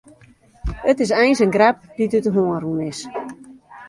It 0.83 0.99
is 1.05 1.11
eins 1.21 1.41
in 1.43 1.53
grap 1.55 1.77
dy't 1.97 2.15
út 2.17 2.25
de 2.25 2.31
hân 2.35 2.59
rûn 2.63 2.81
is. 2.91 2.99